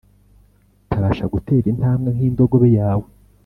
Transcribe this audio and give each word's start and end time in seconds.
tabasha 0.89 1.25
gutera 1.33 1.65
intambwe 1.73 2.09
nk'indogobe 2.15 2.69
yawe?» 2.79 3.05